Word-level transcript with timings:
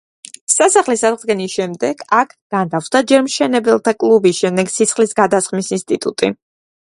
სასახლის 0.51 1.01
აღდგენის 1.09 1.57
შემდეგ 1.57 1.99
აქ 2.19 2.31
განთავსდა 2.55 3.01
ჯერ 3.11 3.21
მშენებელთა 3.27 3.95
კლუბი, 4.05 4.33
შემდეგ 4.39 4.75
სისხლის 4.77 5.13
გადასხმის 5.23 5.73
ინსტიტუტი. 5.77 6.33